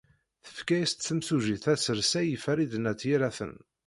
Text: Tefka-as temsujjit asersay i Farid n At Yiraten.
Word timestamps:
Tefka-as 0.45 0.91
temsujjit 0.93 1.65
asersay 1.73 2.27
i 2.35 2.37
Farid 2.43 2.71
n 2.77 2.89
At 2.91 3.01
Yiraten. 3.07 3.53